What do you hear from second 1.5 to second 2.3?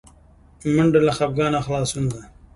خلاصون ده